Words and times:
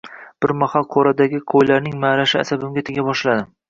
Bir 0.45 0.53
mahal 0.61 0.87
qo`radagi 0.95 1.43
qo`ylarning 1.55 2.03
ma`rashi 2.09 2.43
asabimga 2.45 2.89
tega 2.93 3.11
boshladi 3.11 3.53